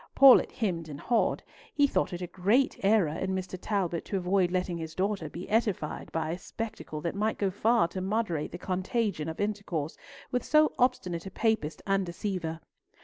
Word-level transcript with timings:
Paulett 0.15 0.51
hemmed 0.53 0.89
and 0.89 0.99
hawed. 0.99 1.43
He 1.75 1.85
thought 1.85 2.11
it 2.11 2.23
a 2.23 2.25
great 2.25 2.75
error 2.81 3.09
in 3.15 3.35
Mr. 3.35 3.55
Talbot 3.61 4.03
to 4.05 4.17
avoid 4.17 4.49
letting 4.49 4.79
his 4.79 4.95
daughter 4.95 5.29
be 5.29 5.47
edified 5.47 6.11
by 6.11 6.31
a 6.31 6.39
spectacle 6.39 7.01
that 7.01 7.13
might 7.13 7.37
go 7.37 7.51
far 7.51 7.87
to 7.89 8.01
moderate 8.01 8.51
the 8.51 8.57
contagion 8.57 9.29
of 9.29 9.39
intercourse 9.39 9.95
with 10.31 10.43
so 10.43 10.71
obstinate 10.79 11.27
a 11.27 11.29
Papist 11.29 11.83
and 11.85 12.03
deceiver. 12.03 12.61